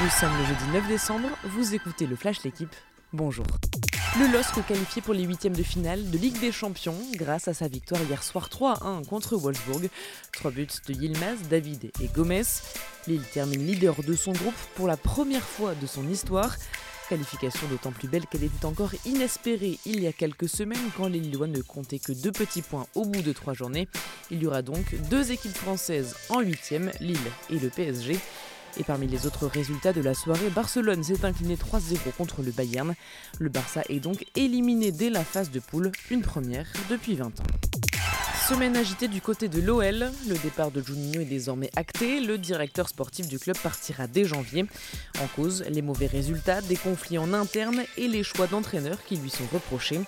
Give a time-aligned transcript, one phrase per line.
[0.00, 2.72] Nous sommes le jeudi 9 décembre, vous écoutez le Flash L'équipe.
[3.12, 3.44] Bonjour.
[4.20, 7.66] Le LOSC qualifié pour les huitièmes de finale de Ligue des Champions grâce à sa
[7.66, 9.88] victoire hier soir 3-1 contre Wolfsburg.
[10.32, 12.44] Trois buts de Yilmaz, David et Gomez.
[13.08, 16.54] Lille termine leader de son groupe pour la première fois de son histoire.
[17.08, 21.18] Qualification d'autant plus belle qu'elle était encore inespérée il y a quelques semaines quand les
[21.18, 23.88] Lillois ne comptaient que deux petits points au bout de trois journées.
[24.30, 27.18] Il y aura donc deux équipes françaises en huitième, Lille
[27.50, 28.18] et le PSG.
[28.78, 32.94] Et parmi les autres résultats de la soirée, Barcelone s'est incliné 3-0 contre le Bayern.
[33.38, 37.46] Le Barça est donc éliminé dès la phase de poule, une première depuis 20 ans.
[38.48, 42.88] Semaine agitée du côté de l'OL, le départ de Juninho est désormais acté, le directeur
[42.88, 44.64] sportif du club partira dès janvier.
[45.20, 49.28] En cause, les mauvais résultats, des conflits en interne et les choix d'entraîneurs qui lui
[49.28, 50.00] sont reprochés.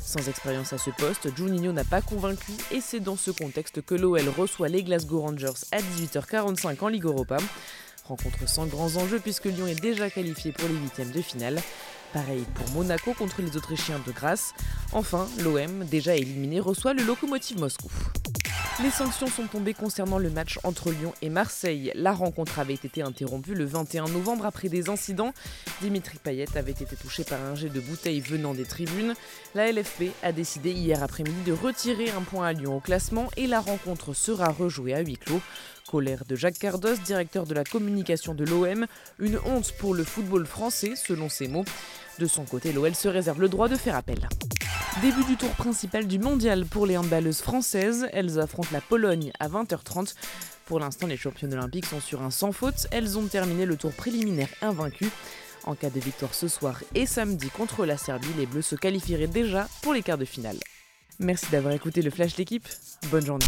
[0.00, 3.94] Sans expérience à ce poste, Juninho n'a pas convaincu et c'est dans ce contexte que
[3.94, 7.36] l'OL reçoit les Glasgow Rangers à 18h45 en Ligue Europa.
[8.04, 11.60] Rencontre sans grands enjeux puisque Lyon est déjà qualifié pour les huitièmes de finale.
[12.12, 14.52] Pareil pour Monaco contre les Autrichiens de Grasse.
[14.92, 17.88] Enfin, l'OM, déjà éliminé, reçoit le Lokomotiv Moscou.
[18.80, 21.92] Les sanctions sont tombées concernant le match entre Lyon et Marseille.
[21.94, 25.34] La rencontre avait été interrompue le 21 novembre après des incidents.
[25.82, 29.14] Dimitri Payet avait été touché par un jet de bouteille venant des tribunes.
[29.54, 33.46] La LFP a décidé hier après-midi de retirer un point à Lyon au classement et
[33.46, 35.42] la rencontre sera rejouée à huis clos.
[35.90, 38.86] Colère de Jacques Cardos, directeur de la communication de l'OM,
[39.18, 41.66] une honte pour le football français selon ses mots.
[42.18, 44.28] De son côté, l'OL se réserve le droit de faire appel.
[45.00, 48.06] Début du tour principal du mondial pour les handballeuses françaises.
[48.12, 50.14] Elles affrontent la Pologne à 20h30.
[50.66, 52.86] Pour l'instant, les championnes olympiques sont sur un sans faute.
[52.90, 55.08] Elles ont terminé le tour préliminaire invaincu.
[55.64, 59.26] En cas de victoire ce soir et samedi contre la Serbie, les Bleus se qualifieraient
[59.28, 60.58] déjà pour les quarts de finale.
[61.18, 62.68] Merci d'avoir écouté le Flash l'équipe.
[63.10, 63.46] Bonne journée.